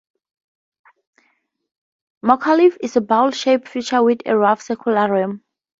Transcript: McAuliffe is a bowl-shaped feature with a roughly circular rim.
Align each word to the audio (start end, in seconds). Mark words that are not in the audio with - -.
McAuliffe 2.25 2.75
is 2.81 2.95
a 2.95 3.01
bowl-shaped 3.01 3.67
feature 3.67 4.01
with 4.01 4.21
a 4.25 4.35
roughly 4.35 4.63
circular 4.75 5.11
rim. 5.13 5.43